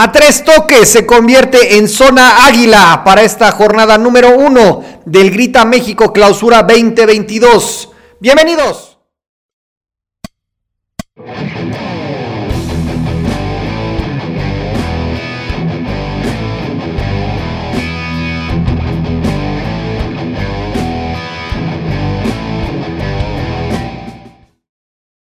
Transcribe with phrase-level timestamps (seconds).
[0.00, 5.64] A tres toques se convierte en zona águila para esta jornada número uno del Grita
[5.64, 7.90] México Clausura 2022.
[8.20, 8.96] Bienvenidos.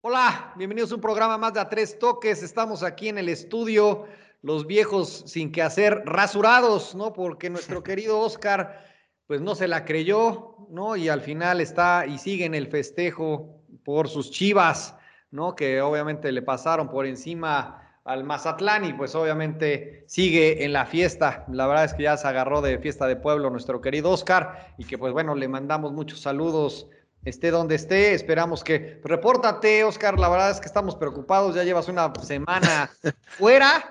[0.00, 2.42] Hola, bienvenidos a un programa más de A Tres Toques.
[2.42, 4.06] Estamos aquí en el estudio
[4.46, 7.12] los viejos sin que hacer, rasurados, ¿no?
[7.12, 8.86] Porque nuestro querido Oscar,
[9.26, 10.94] pues no se la creyó, ¿no?
[10.94, 14.94] Y al final está y sigue en el festejo por sus chivas,
[15.32, 15.56] ¿no?
[15.56, 21.44] Que obviamente le pasaron por encima al Mazatlán y pues obviamente sigue en la fiesta.
[21.50, 24.84] La verdad es que ya se agarró de fiesta de pueblo nuestro querido Oscar y
[24.84, 26.86] que pues bueno, le mandamos muchos saludos
[27.24, 31.88] esté donde esté, esperamos que repórtate, Oscar, la verdad es que estamos preocupados, ya llevas
[31.88, 32.88] una semana
[33.26, 33.84] fuera,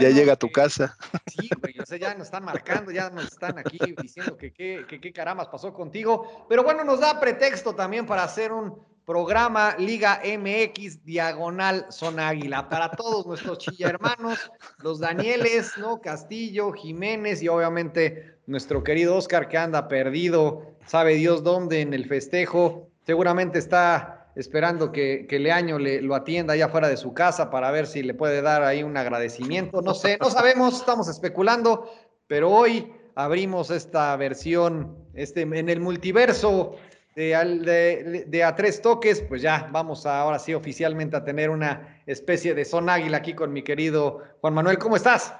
[0.00, 0.96] ya llega a tu casa.
[1.26, 5.12] Sí, güey, o sea, ya nos están marcando, ya nos están aquí diciendo que qué
[5.12, 6.46] caramas pasó contigo.
[6.48, 12.68] Pero bueno, nos da pretexto también para hacer un programa Liga MX Diagonal Son Águila
[12.68, 14.50] para todos nuestros chilla hermanos,
[14.82, 16.00] los Danieles, ¿no?
[16.00, 22.06] Castillo, Jiménez y obviamente nuestro querido Oscar que anda perdido, sabe Dios dónde en el
[22.06, 22.88] festejo.
[23.06, 27.72] Seguramente está esperando que, que Leaño le, lo atienda allá fuera de su casa para
[27.72, 29.82] ver si le puede dar ahí un agradecimiento.
[29.82, 31.90] No sé, no sabemos, estamos especulando,
[32.28, 36.76] pero hoy abrimos esta versión este, en el multiverso
[37.16, 37.30] de,
[37.64, 42.00] de, de, a tres toques, pues ya vamos a, ahora sí oficialmente a tener una
[42.06, 44.78] especie de son águila aquí con mi querido Juan Manuel.
[44.78, 45.34] ¿Cómo estás?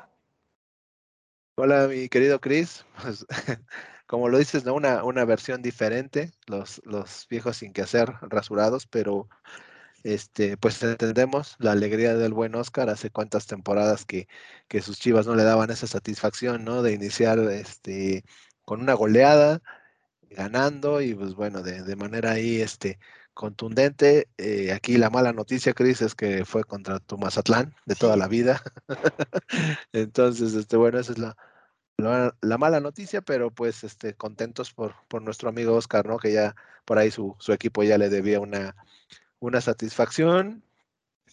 [1.56, 2.84] Hola, mi querido Cris.
[3.00, 3.24] Pues,
[4.08, 4.74] como lo dices, ¿no?
[4.74, 9.28] Una, una versión diferente, los, los viejos sin que hacer, rasurados, pero
[10.04, 14.28] este, pues entendemos la alegría del buen Oscar, hace cuántas temporadas que,
[14.68, 16.82] que sus chivas no le daban esa satisfacción, ¿no?
[16.82, 18.24] De iniciar este,
[18.64, 19.60] con una goleada,
[20.30, 22.98] ganando, y pues bueno, de, de manera ahí este,
[23.34, 24.28] contundente.
[24.38, 28.28] Eh, aquí la mala noticia, Cris, es que fue contra tu Mazatlán de toda la
[28.28, 28.62] vida.
[29.92, 31.36] Entonces, este, bueno, esa es la,
[31.98, 36.18] la, mala noticia, pero pues este, contentos por, por nuestro amigo Oscar, ¿no?
[36.18, 36.54] Que ya
[36.84, 38.76] por ahí su, su equipo ya le debía una,
[39.40, 40.62] una satisfacción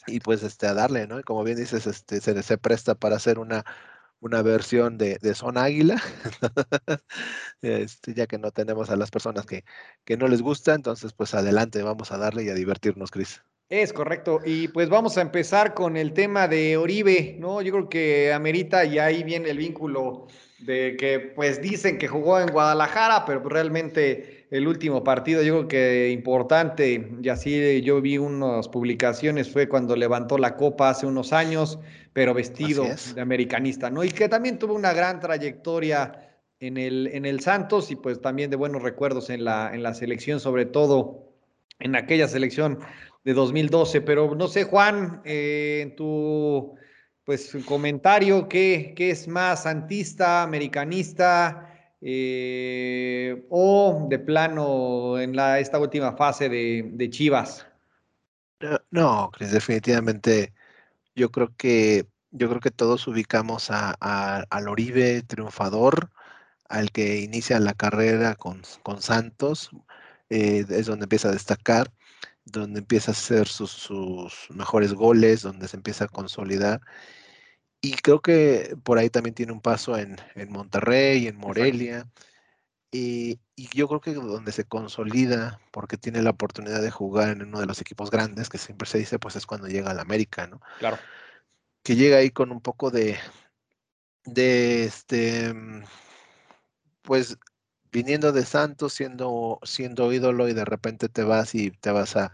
[0.07, 1.19] y pues este, a darle, ¿no?
[1.19, 3.65] Y como bien dices, este, se, se presta para hacer una,
[4.19, 6.01] una versión de, de Son Águila,
[7.61, 9.65] este, ya que no tenemos a las personas que,
[10.05, 13.43] que no les gusta, entonces pues adelante, vamos a darle y a divertirnos, Cris.
[13.69, 14.41] Es correcto.
[14.45, 17.61] Y pues vamos a empezar con el tema de Oribe, ¿no?
[17.61, 20.27] Yo creo que amerita y ahí viene el vínculo
[20.59, 25.67] de que pues dicen que jugó en Guadalajara, pero realmente el último partido yo creo
[25.67, 31.33] que importante, y así yo vi unas publicaciones, fue cuando levantó la copa hace unos
[31.33, 31.79] años,
[32.13, 34.03] pero vestido de americanista, ¿no?
[34.03, 38.49] Y que también tuvo una gran trayectoria en el, en el Santos y pues también
[38.49, 41.33] de buenos recuerdos en la, en la selección, sobre todo
[41.79, 42.79] en aquella selección
[43.25, 44.01] de 2012.
[44.01, 46.75] Pero no sé, Juan, eh, en tu
[47.25, 55.79] pues comentario, ¿qué, qué es más santista, americanista eh, o de plano en la, esta
[55.79, 57.65] última fase de, de Chivas?
[58.91, 60.53] No, Chris, definitivamente
[61.15, 63.91] yo creo que yo creo que todos ubicamos a,
[64.49, 66.11] al Oribe triunfador,
[66.67, 69.69] al que inicia la carrera con, con Santos,
[70.29, 71.91] eh, es donde empieza a destacar
[72.45, 73.89] donde empieza a hacer sus,
[74.49, 76.81] mejores goles, donde se empieza a consolidar.
[77.81, 80.17] Y creo que por ahí también tiene un paso en,
[80.49, 82.07] Monterrey, en Morelia.
[82.91, 87.59] Y, yo creo que donde se consolida, porque tiene la oportunidad de jugar en uno
[87.59, 90.61] de los equipos grandes, que siempre se dice, pues es cuando llega al América, ¿no?
[90.79, 90.97] Claro.
[91.83, 93.17] Que llega ahí con un poco de,
[94.25, 95.53] de este,
[97.01, 97.37] pues
[97.95, 102.33] viniendo de Santos, siendo, siendo ídolo y de repente te vas y te vas a,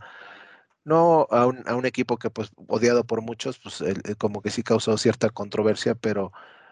[0.83, 3.83] no a un, a un equipo que pues odiado por muchos, pues
[4.17, 6.31] como que sí causó cierta controversia, pero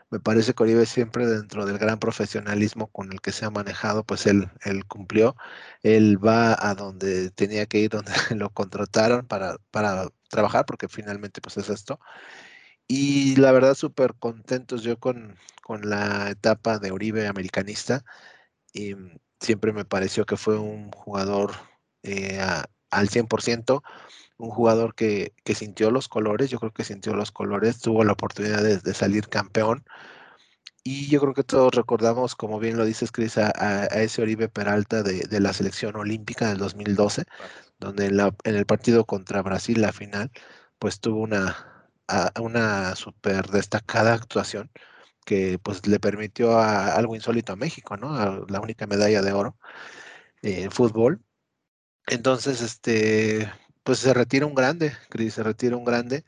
[0.10, 4.04] me parece que Oribe siempre dentro del gran profesionalismo con el que se ha manejado,
[4.04, 5.36] pues él, él cumplió,
[5.84, 11.42] él va a donde tenía que ir, donde lo contrataron para, para trabajar, porque finalmente
[11.42, 12.00] pues es esto.
[12.88, 18.04] Y la verdad súper contentos yo con, con la etapa de Oribe americanista
[18.74, 18.95] y
[19.39, 21.54] siempre me pareció que fue un jugador
[22.04, 22.39] eh,
[22.89, 23.83] al 100%,
[24.38, 28.13] un jugador que, que, sintió los colores, yo creo que sintió los colores, tuvo la
[28.13, 29.83] oportunidad de, salir campeón.
[30.83, 35.04] Y yo creo que todos recordamos, como bien lo dices, Cris, a, ese Oribe Peralta
[35.04, 37.25] de, de, la selección olímpica del 2012,
[37.80, 40.31] donde en, la, en, el partido contra Brasil, la final,
[40.80, 41.89] pues tuvo una,
[42.42, 44.72] una súper destacada actuación
[45.30, 48.48] que pues le permitió a, algo insólito a México, ¿no?
[48.48, 49.58] la única medalla de oro
[50.42, 51.22] en fútbol.
[52.08, 53.52] Entonces, este,
[53.84, 56.26] pues se retira un grande, Cris, se retira un grande.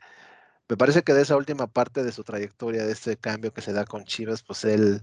[0.68, 3.72] Me parece que de esa última parte de su trayectoria, de este cambio que se
[3.72, 5.02] da con Chivas, pues él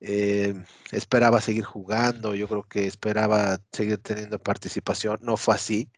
[0.00, 0.54] eh,
[0.92, 5.90] esperaba seguir jugando, yo creo que esperaba seguir teniendo participación, no fue así.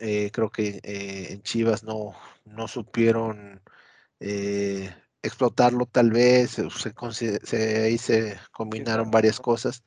[0.00, 2.14] Eh, creo que eh, en Chivas no,
[2.44, 3.62] no supieron
[5.22, 9.84] explotarlo tal vez, se, ahí se combinaron varias cosas.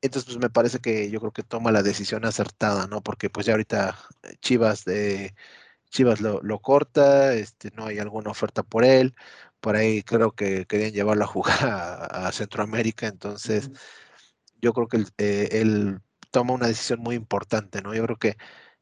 [0.00, 3.02] Entonces, pues me parece que yo creo que toma la decisión acertada, ¿no?
[3.02, 3.98] Porque pues ya ahorita
[4.40, 5.34] Chivas de
[5.90, 9.14] Chivas lo, corta, este, no hay alguna oferta por él,
[9.60, 11.58] por ahí creo que querían llevarlo a jugar
[12.10, 13.70] a, Centroamérica, entonces
[14.60, 16.00] yo creo que eh, él,
[16.30, 17.94] toma una decisión muy importante, ¿no?
[17.94, 18.36] Yo creo que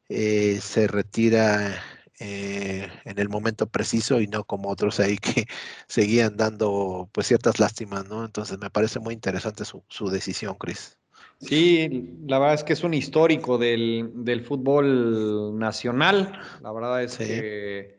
[0.09, 1.81] eh, se retira
[2.19, 5.45] eh, en el momento preciso y no como otros ahí que
[5.87, 8.25] seguían dando pues ciertas lástimas, ¿no?
[8.25, 10.97] Entonces me parece muy interesante su, su decisión, Cris.
[11.39, 16.39] Sí, la verdad es que es un histórico del, fútbol nacional.
[16.61, 17.97] La verdad es que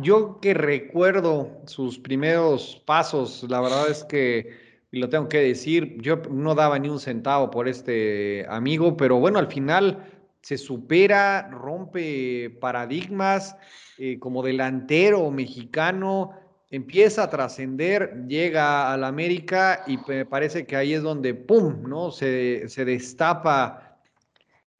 [0.00, 4.56] yo que recuerdo sus primeros pasos, la verdad es que,
[4.90, 9.18] y lo tengo que decir, yo no daba ni un centavo por este amigo, pero
[9.18, 10.15] bueno, al final
[10.46, 13.56] se supera, rompe paradigmas
[13.98, 16.30] eh, como delantero mexicano
[16.70, 22.12] empieza a trascender, llega al América y me parece que ahí es donde, ¡pum!, ¿no?
[22.12, 23.98] Se, se, destapa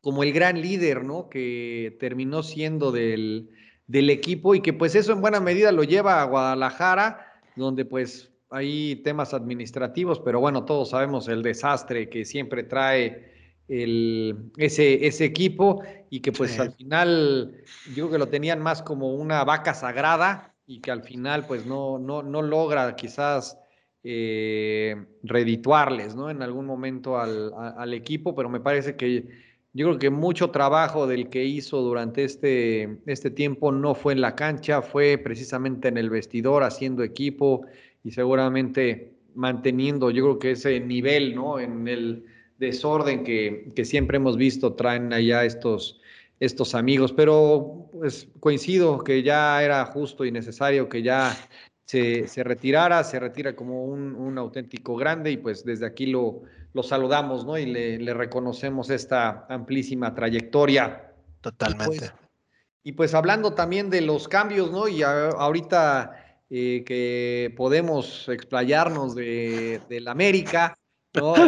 [0.01, 1.29] como el gran líder, ¿no?
[1.29, 3.51] Que terminó siendo del,
[3.89, 7.27] del equipo y que pues eso en buena medida lo lleva a Guadalajara,
[7.57, 13.35] donde pues hay temas administrativos, pero bueno, todos sabemos el desastre que siempre trae
[13.69, 18.83] el, ese, ese equipo y que pues al final yo creo que lo tenían más
[18.83, 23.59] como una vaca sagrada y que al final pues no, no, no logra quizás
[24.03, 26.31] eh, redituarles, ¿no?
[26.31, 29.27] En algún momento al, al, equipo, pero me parece que
[29.73, 34.21] yo creo que mucho trabajo del que hizo durante este, este tiempo no fue en
[34.21, 37.67] la cancha, fue precisamente en el vestidor, haciendo equipo
[38.05, 41.59] y seguramente manteniendo, yo creo que ese nivel, ¿no?
[41.59, 42.25] En el
[42.59, 46.01] desorden que, que siempre hemos visto traen allá estos
[46.39, 51.35] estos amigos, pero pues coincido que ya era justo y necesario que ya
[51.87, 56.43] se, retirara, se retira como un, auténtico grande y pues desde aquí lo,
[56.75, 57.57] lo saludamos, ¿no?
[57.57, 61.13] Y le, reconocemos esta amplísima trayectoria.
[61.41, 62.11] Totalmente.
[62.83, 64.89] Y pues, hablando también de los cambios, ¿no?
[64.89, 70.77] Y ahorita eh, que podemos explayarnos de, la América,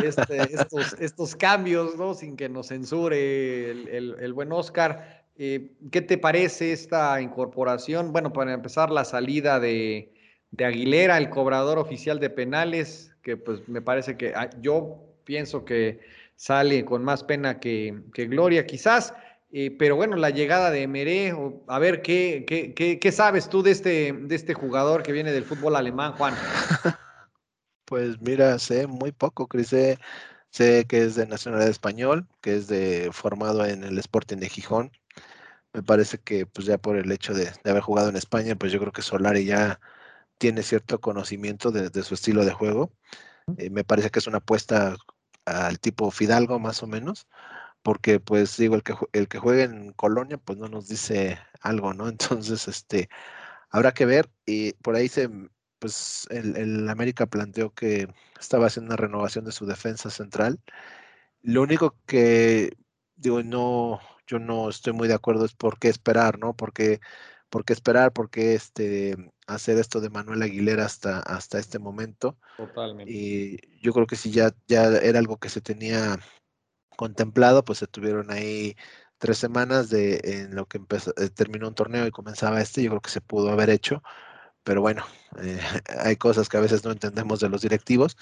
[0.04, 0.54] este,
[1.00, 2.14] estos, cambios, ¿no?
[2.14, 5.24] Sin que nos censure el, buen Oscar.
[5.36, 8.12] Eh, ¿Qué te parece esta incorporación?
[8.12, 10.12] Bueno, para empezar, la salida de,
[10.58, 16.00] Aguilera, el cobrador oficial de penales, que pues me parece que ah, yo pienso que
[16.36, 19.14] sale con más pena que, gloria, quizás.
[19.50, 21.34] Eh, pero bueno, la llegada de Meré,
[21.68, 25.44] a ver, ¿qué, qué, qué, sabes tú de este, de este jugador que viene del
[25.44, 26.34] fútbol alemán, Juan?
[27.88, 29.70] Pues mira, sé muy poco, Cris.
[30.50, 34.92] Sé, que es de nacionalidad español, que es de formado en el Sporting de Gijón.
[35.72, 38.80] Me parece que pues ya por el hecho de, haber jugado en España, pues yo
[38.80, 39.80] creo que Solari ya
[40.38, 42.92] tiene cierto conocimiento de, su estilo de juego.
[43.58, 44.96] Eh, me parece que es una apuesta
[45.46, 47.28] al tipo Fidalgo más o menos,
[47.82, 51.94] porque pues digo, el que, el que juegue en Colonia pues no nos dice algo,
[51.94, 52.08] ¿no?
[52.10, 53.08] Entonces, este,
[53.70, 55.30] habrá que ver y por ahí se,
[55.78, 58.08] pues el, América planteó que
[58.38, 60.60] estaba haciendo una renovación de su defensa central.
[61.42, 62.76] Lo único que
[63.16, 66.54] digo, no, yo no estoy muy de acuerdo es por qué esperar, ¿no?
[66.54, 67.00] Porque,
[67.50, 69.16] por qué esperar, por qué este,
[69.46, 72.38] hacer esto de Manuel Aguilera hasta, hasta este momento.
[72.56, 73.12] Totalmente.
[73.12, 76.18] Y yo creo que si ya, ya era algo que se tenía
[76.96, 78.76] contemplado, pues se tuvieron ahí
[79.18, 82.90] tres semanas de en lo que empezó, eh, terminó un torneo y comenzaba este, yo
[82.90, 84.02] creo que se pudo haber hecho
[84.68, 85.02] pero bueno,
[85.40, 85.58] eh,
[86.04, 88.18] hay cosas que a veces no entendemos de los directivos.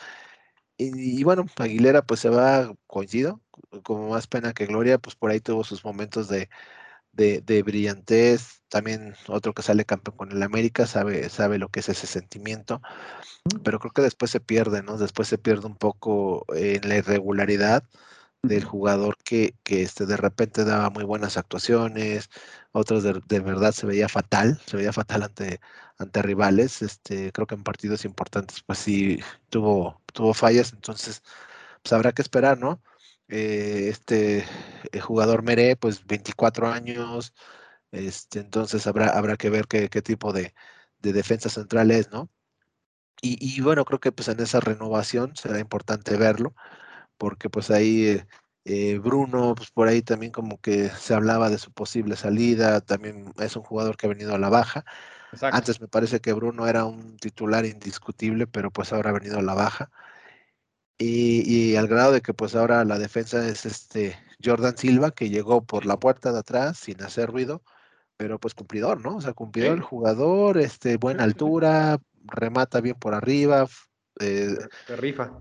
[0.78, 3.40] Y, bueno, Aguilera pues se va, coincido,
[3.82, 6.48] como más pena que gloria, pues por ahí tuvo sus momentos de,
[7.12, 11.88] de, brillantez, también otro que sale campeón con el América, sabe, sabe lo que es
[11.88, 12.80] ese sentimiento,
[13.64, 14.98] pero creo que después se pierde, ¿no?
[14.98, 17.82] Después se pierde un poco en la irregularidad
[18.42, 22.30] del jugador que, que este, de repente daba muy buenas actuaciones,
[22.72, 25.60] otros de, verdad se veía fatal, se veía fatal ante,
[25.98, 29.18] ante rivales, este, creo que en partidos importantes pues sí
[29.50, 31.22] tuvo, tuvo fallas, entonces
[31.82, 32.82] pues habrá que esperar, ¿no?
[33.28, 34.44] Eh, este
[34.92, 37.34] el jugador Meré, pues 24 años,
[37.92, 40.54] Este, entonces habrá, habrá que ver qué, qué tipo de,
[41.00, 42.30] de defensa central es, ¿no?
[43.22, 46.54] Y, y, bueno, creo que pues en esa renovación será importante verlo,
[47.18, 48.26] porque pues ahí eh,
[48.64, 53.32] eh, Bruno, pues por ahí también como que se hablaba de su posible salida, también
[53.38, 54.84] es un jugador que ha venido a la baja.
[55.36, 55.56] Exacto.
[55.56, 59.42] Antes me parece que Bruno era un titular indiscutible, pero pues ahora ha venido a
[59.42, 59.90] la baja.
[60.98, 65.28] Y, y, al grado de que pues ahora la defensa es este Jordan Silva, que
[65.28, 67.62] llegó por la puerta de atrás sin hacer ruido,
[68.16, 69.16] pero pues cumplidor, ¿no?
[69.16, 69.76] O sea, cumplidor sí.
[69.76, 73.68] el jugador, este, buena altura, remata bien por arriba.
[74.20, 75.32] Eh, se rifa.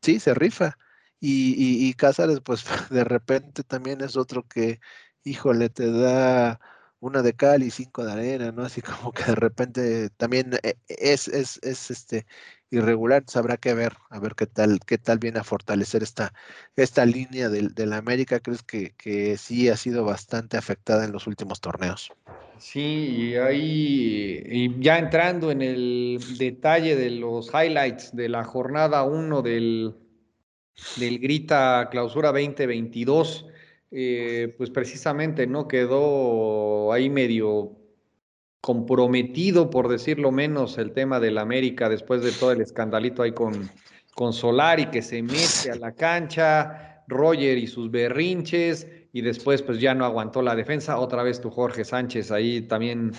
[0.00, 0.78] Sí, se rifa.
[1.18, 4.78] Y, y, y, Cázares, pues de repente también es otro que,
[5.24, 6.60] híjole, te da
[7.02, 8.62] una de cal y cinco de arena, ¿no?
[8.62, 12.26] Así como que de repente también eh, es, es, es este
[12.70, 16.32] irregular, entonces habrá que ver, a ver qué tal, qué tal viene a fortalecer esta,
[16.76, 21.12] esta línea del, de la América, crees que, que sí ha sido bastante afectada en
[21.12, 22.10] los últimos torneos.
[22.58, 29.02] Sí, y ahí, y ya entrando en el detalle de los highlights de la jornada
[29.02, 29.96] 1 del,
[30.96, 33.51] del Grita Clausura 2022,
[33.92, 37.72] eh, pues precisamente no quedó ahí medio
[38.62, 43.70] comprometido, por decirlo menos, el tema del América después de todo el escandalito ahí con,
[44.14, 49.78] con Solari que se mete a la cancha, Roger y sus berrinches, y después pues
[49.78, 53.12] ya no aguantó la defensa, otra vez tu Jorge Sánchez ahí también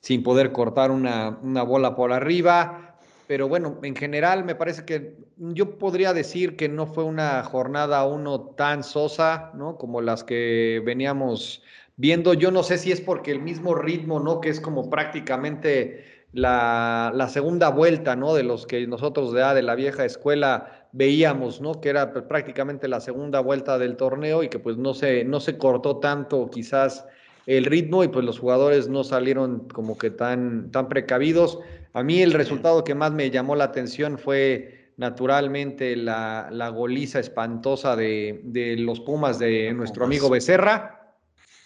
[0.00, 2.89] sin poder cortar una, una bola por arriba,
[3.30, 8.04] pero bueno, en general me parece que yo podría decir que no fue una jornada
[8.04, 9.76] uno tan sosa, ¿no?
[9.76, 11.62] Como las que veníamos
[11.96, 14.40] viendo, yo no sé si es porque el mismo ritmo, ¿no?
[14.40, 18.34] Que es como prácticamente la, la segunda vuelta, ¿no?
[18.34, 21.80] De los que nosotros de, de la vieja escuela veíamos, ¿no?
[21.80, 25.56] Que era prácticamente la segunda vuelta del torneo y que pues no se, no se
[25.56, 27.06] cortó tanto quizás
[27.46, 31.60] el ritmo y pues los jugadores no salieron como que tan, tan precavidos.
[31.92, 37.20] A mí el resultado que más me llamó la atención fue naturalmente la, la goliza
[37.20, 41.00] espantosa de, de los Pumas de nuestro amigo Becerra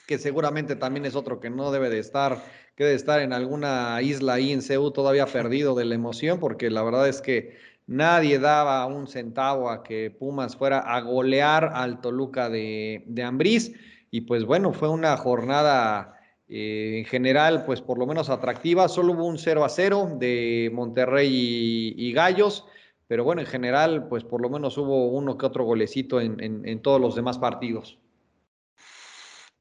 [0.06, 2.42] que seguramente también es otro que no debe de estar,
[2.76, 6.70] que debe estar en alguna isla ahí en Ceú todavía perdido de la emoción, porque
[6.70, 12.00] la verdad es que nadie daba un centavo a que Pumas fuera a golear al
[12.00, 13.72] Toluca de, de Ambriz.
[14.10, 16.14] Y pues bueno, fue una jornada
[16.48, 18.88] eh, en general, pues por lo menos atractiva.
[18.88, 22.66] Solo hubo un 0 a 0 de Monterrey y, y Gallos,
[23.06, 26.66] pero bueno, en general, pues por lo menos hubo uno que otro golecito en, en,
[26.66, 27.98] en todos los demás partidos.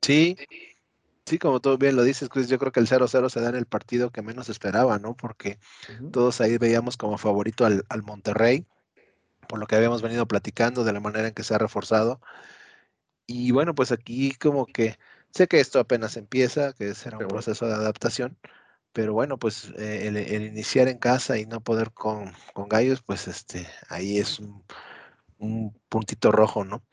[0.01, 0.35] Sí,
[1.25, 3.55] sí, como tú bien lo dices, Chris, yo creo que el 0-0 se da en
[3.55, 5.15] el partido que menos esperaba, ¿no?
[5.15, 6.11] Porque uh -huh.
[6.11, 8.65] todos ahí veíamos como favorito al, al, Monterrey,
[9.47, 12.19] por lo que habíamos venido platicando, de la manera en que se ha reforzado.
[13.25, 14.97] Y bueno, pues aquí como que
[15.33, 18.37] sé que esto apenas empieza, que será un proceso de adaptación,
[18.93, 23.01] pero bueno, pues eh, el, el, iniciar en casa y no poder con, con gallos,
[23.01, 24.63] pues este, ahí es un,
[25.39, 26.83] un puntito rojo, ¿no?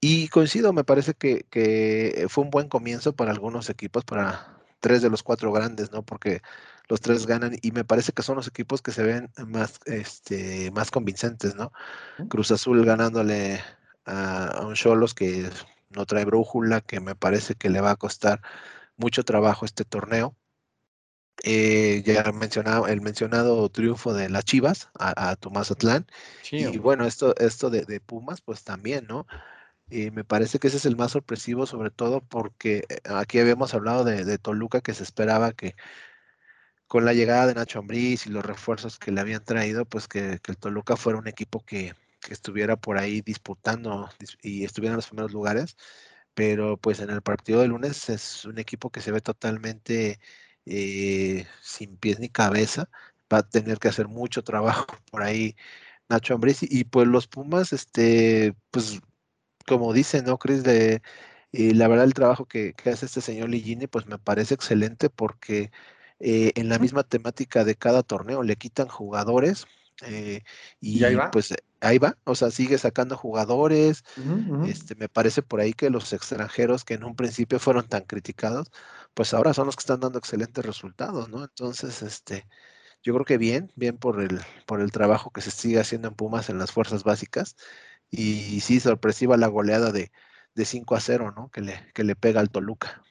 [0.00, 5.02] Y coincido, me parece que, que, fue un buen comienzo para algunos equipos, para tres
[5.02, 6.04] de los cuatro grandes, ¿no?
[6.04, 6.40] Porque
[6.88, 10.70] los tres ganan y me parece que son los equipos que se ven más, este,
[10.72, 11.72] más convincentes, ¿no?
[12.28, 13.60] Cruz Azul ganándole
[14.04, 15.50] a, a un Cholos que
[15.90, 18.40] no trae brújula, que me parece que le va a costar
[18.96, 20.36] mucho trabajo este torneo.
[21.44, 26.06] Eh, ya mencionado el mencionado triunfo de las Chivas a, a Tomás Atlán.
[26.42, 29.26] Sí, y bueno, esto, esto de, de Pumas, pues también, ¿no?
[29.88, 33.72] Y me parece que ese es el más sorpresivo, sobre todo porque eh, aquí habíamos
[33.72, 35.76] hablado de, de Toluca, que se esperaba que
[36.88, 40.40] con la llegada de Nacho Ambriz y los refuerzos que le habían traído, pues que,
[40.42, 44.08] que el Toluca fuera un equipo que, que, estuviera por ahí disputando
[44.42, 45.76] y estuviera en los primeros lugares.
[46.34, 50.20] Pero pues en el partido de lunes es un equipo que se ve totalmente
[50.66, 52.88] eh, sin pies ni cabeza.
[53.32, 55.56] Va a tener que hacer mucho trabajo por ahí
[56.08, 59.00] Nacho Ambriz y, y pues los Pumas, este, pues
[59.66, 60.64] como dice, ¿no, Chris?
[60.64, 61.02] De,
[61.52, 65.10] y la verdad el trabajo que, que, hace este señor Ligini, pues me parece excelente
[65.10, 65.70] porque
[66.20, 69.66] eh, en la misma temática de cada torneo le quitan jugadores
[70.02, 70.42] eh,
[70.80, 74.02] y, y ahí pues ahí va, o sea, sigue sacando jugadores.
[74.16, 74.68] Uh -huh.
[74.70, 78.70] Este, me parece por ahí que los extranjeros que en un principio fueron tan criticados,
[79.14, 81.42] pues ahora son los que están dando excelentes resultados, ¿no?
[81.44, 82.46] Entonces, este,
[83.02, 86.14] yo creo que bien, bien por el, por el trabajo que se sigue haciendo en
[86.14, 87.56] Pumas en las fuerzas básicas
[88.10, 90.12] y sí, sorpresiva la goleada de,
[90.54, 91.50] de 5 a 0, ¿no?
[91.50, 93.02] Que le, que le pega al Toluca.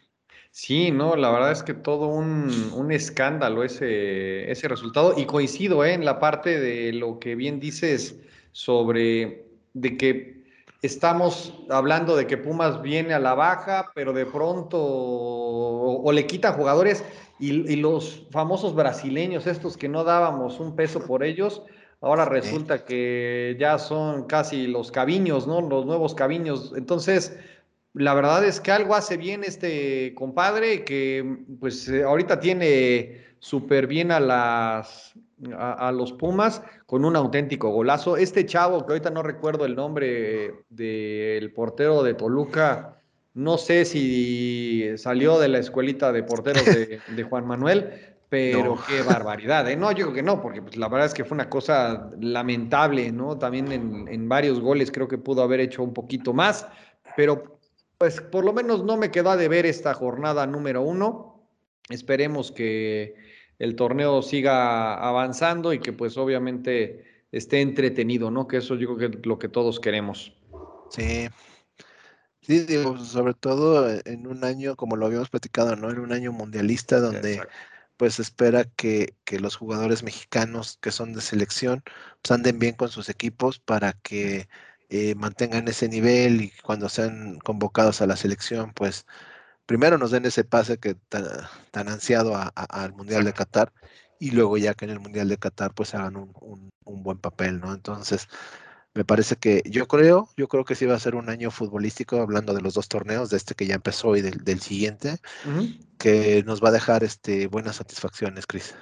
[0.60, 5.14] Sí, no, la verdad es que todo un, un escándalo ese, ese resultado.
[5.16, 5.94] Y coincido ¿eh?
[5.94, 8.20] en la parte de lo que bien dices
[8.54, 9.46] sobre
[9.76, 10.44] de que
[10.82, 16.56] estamos hablando de que Pumas viene a la baja, pero de pronto o, le quitan
[16.56, 17.04] jugadores
[17.40, 21.62] y, los famosos brasileños, estos que no dábamos un peso por ellos,
[22.02, 25.62] ahora resulta que ya son casi los cabiños, ¿no?
[25.62, 26.74] Los nuevos cabiños.
[26.76, 27.38] Entonces,
[27.98, 33.88] la verdad es que algo hace bien este compadre que pues eh, ahorita tiene súper
[33.88, 35.14] bien a las
[35.56, 38.18] a, los Pumas con un auténtico golazo.
[38.18, 43.02] Este chavo, que ahorita no recuerdo el nombre del portero de Toluca,
[43.36, 49.70] no sé si salió de la escuelita de porteros de, Juan Manuel, pero qué barbaridad,
[49.70, 49.76] ¿eh?
[49.76, 53.12] No, yo creo que no, porque pues, la verdad es que fue una cosa lamentable,
[53.12, 53.38] ¿no?
[53.38, 56.68] También en, en varios goles creo que pudo haber hecho un poquito más,
[57.16, 57.57] pero
[57.98, 61.50] pues por lo menos no me quedó de ver esta jornada número uno.
[61.90, 63.16] Esperemos que
[63.60, 68.48] el torneo siga avanzando y que pues obviamente esté entretenido, ¿no?
[68.48, 70.34] Que eso yo creo que es lo que todos queremos.
[70.90, 71.28] Sí.
[72.42, 75.90] Sí, digo, sobre todo en un año, como lo habíamos platicado, ¿no?
[75.90, 77.42] En un año mundialista donde
[77.98, 81.84] pues espera que, que, los jugadores mexicanos que son de selección
[82.22, 84.48] pues anden bien con sus equipos para que
[84.90, 89.06] eh, mantengan ese nivel y cuando sean convocados a la selección, pues
[89.66, 93.74] primero nos den ese pase que tan, ansiado al Mundial de Qatar
[94.20, 97.74] y luego ya que en el Mundial de Qatar pues hagan un, buen papel, ¿no?
[97.74, 98.30] Entonces,
[98.94, 102.22] me parece que yo creo, yo creo que sí va a ser un año futbolístico,
[102.22, 105.18] hablando de los dos torneos, de este que ya empezó y del, siguiente,
[105.98, 108.74] que nos va a dejar este, buenas satisfacciones, Cris.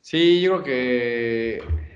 [0.00, 1.91] Sí, yo creo que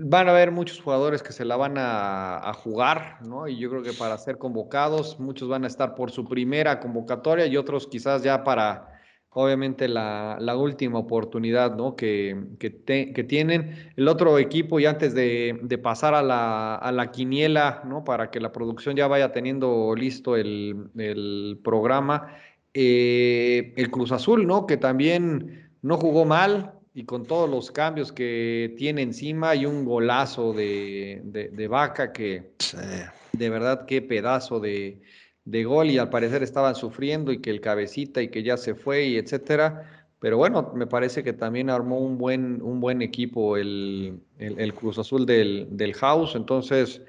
[0.00, 3.48] Van a haber muchos jugadores que se la van a, jugar, ¿no?
[3.48, 7.46] Y yo creo que para ser convocados, muchos van a estar por su primera convocatoria
[7.46, 9.00] y otros quizás ya para,
[9.30, 11.96] obviamente, la, última oportunidad, ¿no?
[11.96, 13.90] Que, que, tienen.
[13.96, 18.04] El otro equipo, y antes de, pasar a la, a la, quiniela, ¿no?
[18.04, 22.36] Para que la producción ya vaya teniendo listo el, programa,
[22.72, 24.64] eh, el Cruz Azul, ¿no?
[24.64, 29.84] Que también no jugó mal, y con todos los cambios que tiene encima y un
[29.84, 32.54] golazo de, de, vaca que
[33.32, 35.00] de verdad qué pedazo de,
[35.44, 38.74] de, gol y al parecer estaban sufriendo y que el cabecita y que ya se
[38.74, 40.08] fue y etcétera.
[40.18, 44.98] Pero bueno, me parece que también armó un buen, un buen equipo el, el, Cruz
[44.98, 46.34] Azul del, del, House.
[46.34, 47.00] Entonces,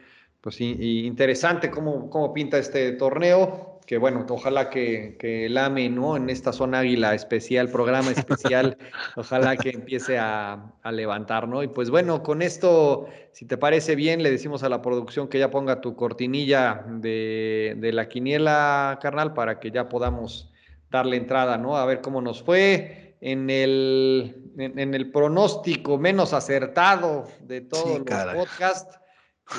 [0.42, 6.16] pues interesante cómo, cómo pinta este torneo que bueno, ojalá que, el AME, ¿no?
[6.16, 8.78] En esta zona águila especial, programa especial,
[9.16, 11.64] ojalá que empiece a, levantar, ¿no?
[11.64, 15.40] Y pues bueno, con esto, si te parece bien, le decimos a la producción que
[15.40, 20.52] ya ponga tu cortinilla de, la quiniela, carnal, para que ya podamos
[20.92, 21.76] darle entrada, ¿no?
[21.76, 28.36] A ver cómo nos fue en el, en, el pronóstico menos acertado de todos los
[28.36, 29.00] podcasts,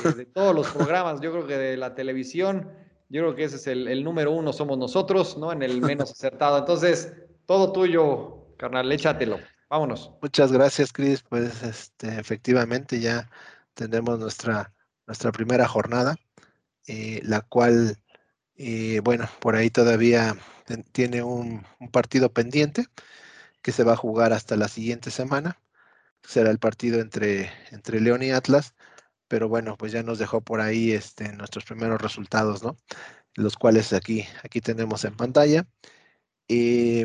[0.04, 2.70] eh, de todos los programas, yo creo que de la televisión
[3.10, 5.52] yo creo que ese es el, número uno, somos nosotros, ¿no?
[5.52, 6.58] En el menos acertado.
[6.58, 7.12] Entonces,
[7.44, 9.40] todo tuyo, carnal, échatelo.
[9.68, 10.12] Vámonos.
[10.22, 11.22] Muchas gracias, Cris.
[11.28, 13.28] Pues este, efectivamente ya
[13.74, 14.72] tendremos nuestra,
[15.08, 16.16] nuestra primera jornada,
[16.86, 17.98] eh, la cual,
[18.56, 20.36] eh, bueno, por ahí todavía
[20.92, 22.86] tiene un, partido pendiente
[23.60, 25.60] que se va a jugar hasta la siguiente semana.
[26.22, 28.74] Será el partido entre, entre León y Atlas
[29.30, 32.76] pero bueno, pues ya nos dejó por ahí este, nuestros primeros resultados, ¿no?
[33.36, 35.68] Los cuales aquí, aquí tenemos en pantalla.
[36.48, 37.04] Y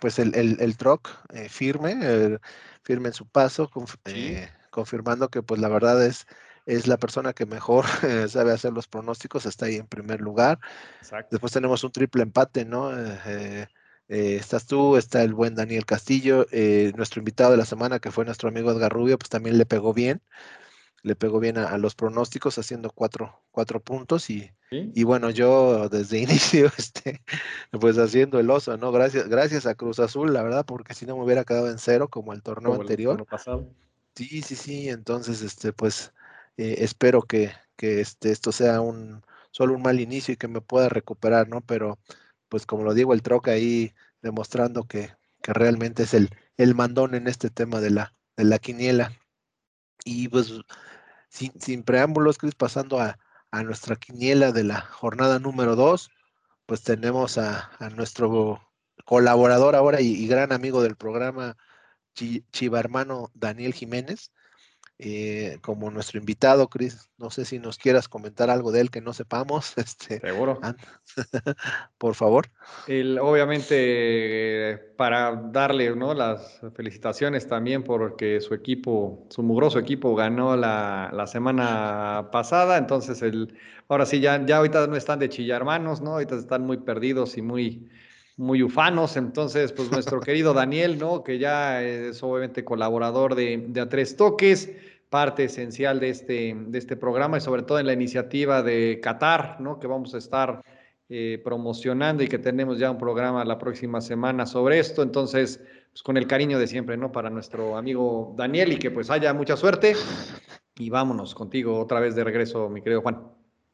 [0.00, 2.40] pues el, el, el TROC eh, firme,
[2.82, 3.70] firme en su paso,
[4.06, 6.26] eh, confirmando que pues la verdad es,
[6.66, 7.86] es la persona que mejor
[8.28, 10.58] sabe hacer los pronósticos, está ahí en primer lugar.
[11.30, 12.90] Después tenemos un triple empate, ¿no?
[12.92, 13.68] Eh,
[14.08, 16.44] estás tú, está el buen Daniel Castillo,
[16.96, 19.94] nuestro invitado de la semana, que fue nuestro amigo Edgar Rubio, pues también le pegó
[19.94, 20.20] bien
[21.02, 26.18] le pegó bien a, los pronósticos haciendo cuatro, cuatro puntos y, y, bueno, yo desde
[26.22, 27.22] inicio, este,
[27.72, 28.92] pues haciendo el oso, ¿no?
[28.92, 32.08] Gracias, gracias a Cruz Azul, la verdad, porque si no me hubiera quedado en cero
[32.08, 33.26] como el torneo anterior.
[34.14, 36.12] Sí, sí, sí, entonces, este, pues
[36.56, 40.60] eh, espero que, que este, esto sea un solo un mal inicio y que me
[40.60, 41.60] pueda recuperar, ¿no?
[41.60, 41.98] Pero,
[42.48, 47.14] pues como lo digo, el troca ahí demostrando que, que realmente es el, el mandón
[47.14, 49.12] en este tema de la, de la quiniela.
[50.04, 50.52] Y pues
[51.28, 53.18] sin, preámbulos, Cris, pasando a,
[53.64, 56.10] nuestra quiniela de la jornada número 2,
[56.66, 58.60] pues tenemos a, nuestro
[59.04, 61.56] colaborador ahora y, gran amigo del programa,
[62.14, 64.32] Chiva hermano Daniel Jiménez.
[65.02, 67.08] Eh, como nuestro invitado, Cris.
[67.16, 69.72] No sé si nos quieras comentar algo de él que no sepamos.
[69.80, 70.60] Este, Seguro.
[71.98, 72.50] por favor.
[73.20, 76.12] obviamente, para darle ¿no?
[76.12, 82.76] las felicitaciones también porque su equipo, su mugroso equipo ganó la, la semana pasada.
[82.76, 83.56] Entonces, el,
[83.88, 86.12] ahora sí, ya, ya ahorita no están de chillarmanos, ¿no?
[86.12, 87.88] Ahorita están muy perdidos y muy
[88.40, 89.16] muy ufanos.
[89.16, 91.22] Entonces, pues nuestro querido Daniel, ¿no?
[91.22, 94.70] Que ya es obviamente colaborador de, de A Tres Toques,
[95.10, 99.60] parte esencial de este, de este programa y sobre todo en la iniciativa de Qatar,
[99.60, 99.78] ¿no?
[99.78, 100.62] Que vamos a estar
[101.08, 105.02] eh, promocionando y que tenemos ya un programa la próxima semana sobre esto.
[105.02, 107.10] Entonces, pues con el cariño de siempre, ¿no?
[107.10, 109.96] Para nuestro amigo Daniel y que pues haya mucha suerte.
[110.76, 113.20] Y vámonos contigo otra vez de regreso, mi querido Juan.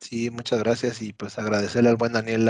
[0.01, 2.49] Sí, muchas gracias y pues agradecerle al buen Daniel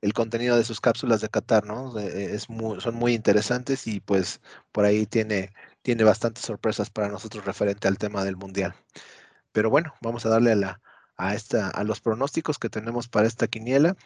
[0.00, 1.98] el contenido de sus cápsulas de Qatar, ¿no?
[1.98, 4.40] Es muy, son muy interesantes y pues
[4.72, 5.52] por ahí tiene,
[5.88, 8.74] tiene bastantes sorpresas para nosotros referente al tema del Mundial.
[9.52, 10.82] Pero bueno, vamos a darle a, la,
[11.16, 13.96] a, esta, a los pronósticos que tenemos para esta quiniela,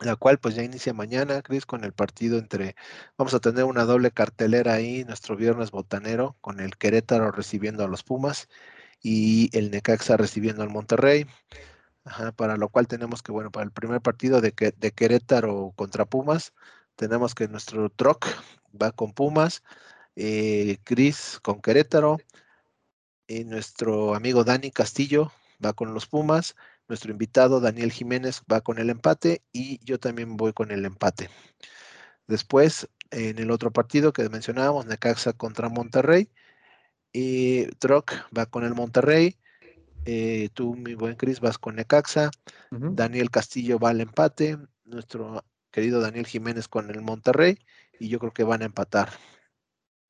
[0.00, 2.74] la cual pues ya inicia mañana, Cris, con el partido entre,
[3.16, 7.88] vamos a tener una doble cartelera ahí, nuestro viernes botanero, con el Querétaro recibiendo a
[7.88, 8.48] los Pumas
[9.00, 11.24] y el Necaxa recibiendo al Monterrey
[12.34, 16.52] para lo cual tenemos que, bueno, para el primer partido de, de Querétaro contra Pumas,
[16.96, 18.26] tenemos que nuestro Troc
[18.82, 19.62] va con Pumas,
[20.16, 22.18] eh, Chris con Querétaro,
[23.28, 25.32] y nuestro amigo Dani Castillo
[25.64, 26.56] va con los Pumas,
[26.88, 31.30] nuestro invitado Daniel Jiménez va con el empate y yo también voy con el empate.
[32.26, 36.30] Después, en el otro partido que mencionábamos, Necaxa contra Monterrey,
[37.12, 39.38] y Troc va con el Monterrey,
[40.08, 42.30] eh, tú, mi buen Cris, vas con Necaxa.
[42.70, 44.56] Daniel Castillo va al empate.
[44.84, 47.58] Nuestro querido Daniel Jiménez con el Monterrey.
[47.98, 49.10] Y yo creo que van a empatar.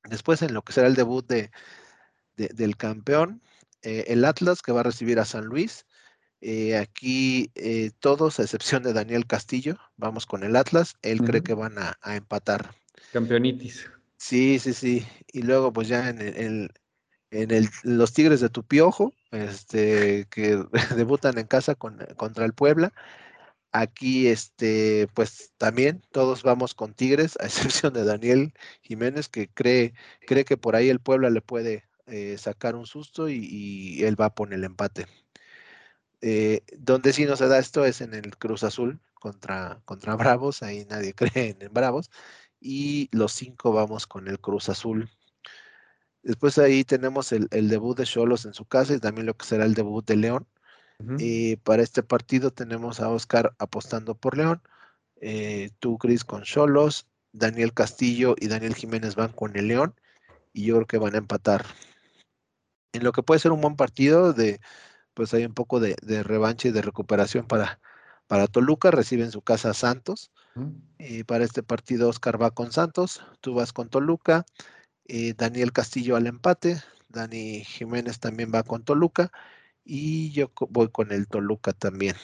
[0.09, 1.51] Después, en lo que será el debut de,
[2.37, 3.42] del campeón,
[3.83, 5.87] eh, el Atlas que va a recibir a San Luis.
[6.40, 7.51] Eh, aquí
[7.99, 10.95] todos, a excepción de Daniel Castillo, vamos con el Atlas.
[11.03, 12.75] Él cree que van a, empatar.
[13.12, 13.88] Campeonitis.
[14.19, 15.07] Sí, sí, sí.
[15.33, 16.71] Y luego, pues ya en el,
[17.31, 20.62] en el, los Tigres de Tupiojo, este, que
[20.97, 22.92] debutan en casa con, contra el Puebla.
[23.79, 27.45] Aquí, este, pues también todos vamos con Tigres, a
[27.85, 29.93] excepción de Daniel Jiménez, que cree,
[30.27, 34.27] cree que por ahí el Puebla le puede eh, sacar un susto y, él va
[34.27, 35.07] a poner el empate.
[36.23, 40.62] Eh, donde sí no se da esto es en el Cruz Azul contra, contra Bravos,
[40.62, 42.11] ahí nadie cree en Bravos,
[42.61, 45.11] y los cinco vamos con el Cruz Azul.
[46.23, 49.65] Después ahí tenemos el, debut de Cholos en su casa y también lo que será
[49.65, 50.47] el debut de León.
[51.18, 54.62] Y para este partido tenemos a Oscar apostando por León,
[55.20, 59.94] eh, tú, Cris, con Cholos, Daniel Castillo y Daniel Jiménez van con el León
[60.52, 61.64] y yo creo que van a empatar.
[62.92, 64.61] En lo que puede ser un buen partido, de,
[65.12, 67.78] pues hay un poco de, revancha y de recuperación para,
[68.26, 70.30] para Toluca, recibe en su casa a Santos.
[70.98, 74.46] Y para este partido Oscar va con Santos, tú vas con Toluca,
[75.04, 79.30] eh, Daniel Castillo al empate, Dani Jiménez también va con Toluca
[79.87, 82.16] y yo voy con el Toluca también.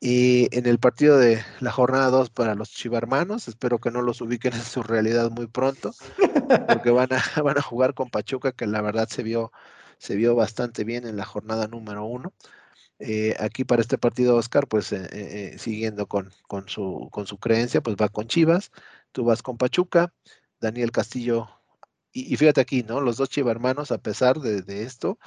[0.00, 4.20] Y en el partido de la jornada 2 para los chivarmanos, espero que no los
[4.20, 5.94] ubiquen en su realidad muy pronto,
[6.68, 9.52] porque van a, van a jugar con Pachuca, que la verdad se vio,
[9.98, 12.32] se vio bastante bien en la jornada número 1.
[12.98, 17.80] Eh, aquí para este partido, Oscar, pues eh, siguiendo con, con, su, con su creencia,
[17.80, 18.70] pues va con Chivas,
[19.12, 20.12] tú vas con Pachuca,
[20.60, 21.48] Daniel Castillo
[22.12, 23.00] y, fíjate aquí, ¿no?
[23.00, 25.18] Los dos chivarmanos, a pesar de, esto,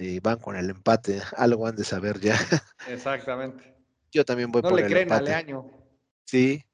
[0.00, 1.20] eh, van con el empate.
[1.36, 2.36] Algo han de saber ya.
[2.88, 3.76] Exactamente.
[4.10, 4.94] Yo también voy por el empate.
[4.94, 5.70] No le creen a Leaño.
[6.24, 6.64] Sí.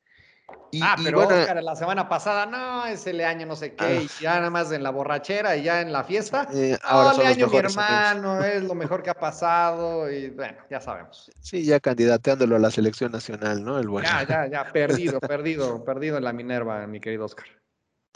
[0.80, 4.02] ah, pero Oscar, la semana pasada, no, ese Leaño no sé qué, ah.
[4.02, 6.46] y ya nada más en la borrachera y ya en la fiesta.
[6.52, 11.30] Eh, ahora Leaño, mi hermano, es lo mejor que ha pasado, y bueno, ya sabemos.
[11.40, 13.78] Sí, ya candidateándolo a la selección nacional, ¿no?
[13.78, 14.08] El bueno.
[14.08, 17.46] Ya, ya, ya, perdido, perdido, perdido en la Minerva, mi querido Oscar.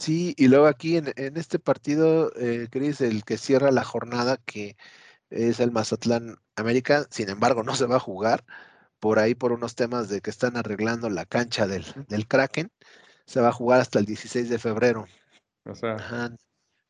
[0.00, 4.78] Sí, y luego aquí en, este partido, eh, Cris, el que cierra la jornada, que
[5.28, 8.46] es el Mazatlán América, sin embargo, no se va a jugar
[8.98, 12.72] por ahí por unos temas de que están arreglando la cancha del, del Kraken.
[13.26, 15.06] Se va a jugar hasta el 16 de febrero.
[15.66, 16.30] O sea.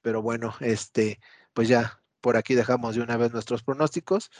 [0.03, 1.18] Pero bueno, este,
[1.53, 4.31] pues ya, por aquí dejamos de una vez nuestros pronósticos.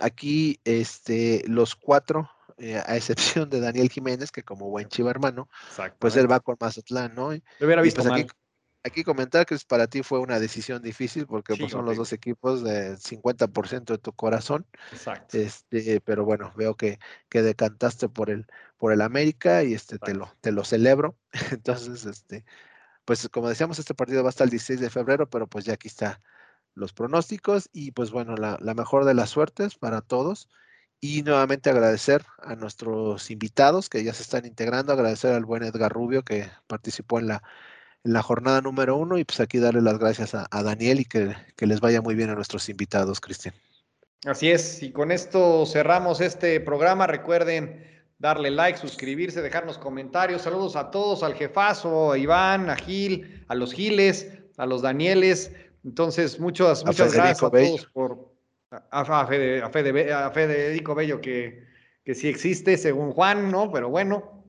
[0.00, 5.48] Aquí, este, los cuatro eh, a excepción de Daniel Jiménez, que como buen chiva hermano,
[5.98, 7.34] pues él va con Mazatlán, ¿no?
[7.34, 8.26] Y, hubiera visto pues,
[8.84, 12.62] aquí, comentar que para ti fue una decisión difícil porque pues, son los dos equipos
[12.62, 14.66] de 50% de tu corazón.
[14.92, 15.38] Exacto.
[15.38, 18.46] Este, pero bueno, veo que, que decantaste por el,
[18.78, 21.16] por el América y este te lo, te lo celebro.
[21.52, 22.44] Entonces, este,
[23.04, 25.88] pues como decíamos, este partido va hasta el 16 de febrero, pero pues ya aquí
[25.88, 26.20] está
[26.74, 30.48] los pronósticos y pues bueno, la, la mejor de las suertes para todos.
[31.04, 35.90] Y nuevamente agradecer a nuestros invitados que ya se están integrando, agradecer al buen Edgar
[35.92, 37.42] Rubio que participó en la,
[38.04, 41.04] en la jornada número uno y pues aquí darle las gracias a, a Daniel y
[41.04, 43.52] que, que, les vaya muy bien a nuestros invitados, Cristian.
[44.26, 47.08] Así es, y con esto cerramos este programa.
[47.08, 47.84] Recuerden
[48.20, 50.42] darle like, suscribirse, dejarnos comentarios.
[50.42, 55.50] Saludos a todos, al jefazo, a Iván, a Gil, a los Giles, a los Danieles.
[55.82, 58.31] Entonces, muchas, muchas gracias a todos por
[58.90, 61.64] a, Federico Bello que,
[62.04, 63.70] que sí existe, según Juan, ¿no?
[63.70, 64.44] Pero bueno.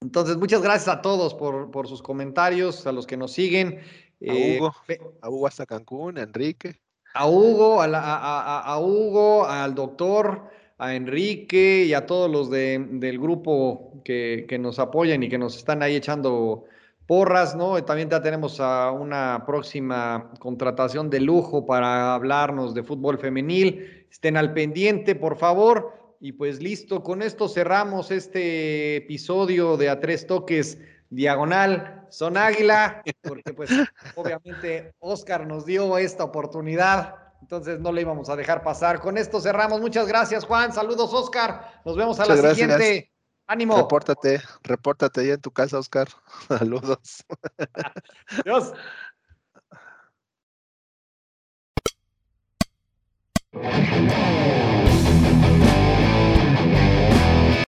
[0.00, 3.78] Entonces, muchas gracias a todos por, por sus comentarios, a los que nos siguen.
[3.78, 3.80] A
[4.20, 4.74] eh, Hugo,
[5.20, 6.80] a Hugo hasta Cancún, a Enrique.
[7.14, 12.86] A Hugo, a, a, a, Hugo, al doctor, a Enrique y a todos los de,
[12.92, 16.66] del grupo que, que, nos apoyan y que nos están ahí echando
[17.08, 17.82] porras, ¿no?
[17.84, 24.06] También ya tenemos a una próxima contratación de lujo para hablarnos de fútbol femenil.
[24.10, 25.94] Estén al pendiente, por favor.
[26.20, 33.02] Y pues listo, con esto cerramos este episodio de A Tres Toques Diagonal Son Águila,
[33.22, 33.70] porque pues
[34.16, 39.00] obviamente Oscar nos dio esta oportunidad, entonces no le íbamos a dejar pasar.
[39.00, 39.80] Con esto cerramos.
[39.80, 40.74] Muchas gracias, Juan.
[40.74, 41.80] Saludos, Oscar.
[41.86, 43.10] Nos vemos a la siguiente.
[43.50, 43.78] ¡Ánimo!
[43.78, 46.06] Repórtate, repórtate ya en tu casa, Oscar.
[46.48, 47.24] Saludos.
[48.44, 48.74] Adiós.